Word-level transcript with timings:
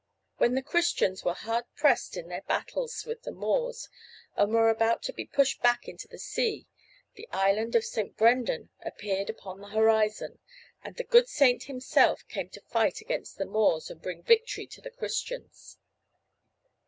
When 0.37 0.55
the 0.55 0.63
Christians 0.63 1.23
were 1.23 1.35
hard 1.35 1.65
pressed 1.75 2.17
in 2.17 2.27
their 2.27 2.41
battles 2.41 3.05
with 3.05 3.21
the 3.21 3.31
Moors 3.31 3.87
and 4.35 4.51
were 4.51 4.67
about 4.71 5.03
to 5.03 5.13
be 5.13 5.27
pushed 5.27 5.61
back 5.61 5.87
into 5.87 6.07
the 6.07 6.17
sea 6.17 6.65
the 7.13 7.27
island 7.31 7.75
of 7.75 7.85
St. 7.85 8.17
Brendan 8.17 8.71
appeared 8.83 9.29
upon 9.29 9.59
the 9.61 9.67
horizon, 9.69 10.39
and 10.83 10.95
the 10.95 11.03
good 11.03 11.29
saint 11.29 11.65
himself 11.65 12.27
came 12.27 12.49
to 12.49 12.61
fight 12.61 12.99
against 12.99 13.37
the 13.37 13.45
Moors 13.45 13.91
and 13.91 14.01
bring 14.01 14.23
victory 14.23 14.65
to 14.65 14.81
the 14.81 14.89
Christians. 14.89 15.77